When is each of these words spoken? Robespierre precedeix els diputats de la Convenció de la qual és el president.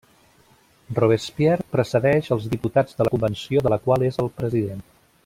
Robespierre 0.99 1.67
precedeix 1.75 2.31
els 2.37 2.49
diputats 2.57 2.99
de 3.03 3.07
la 3.09 3.15
Convenció 3.17 3.65
de 3.69 3.75
la 3.77 3.81
qual 3.85 4.11
és 4.13 4.19
el 4.25 4.35
president. 4.43 4.87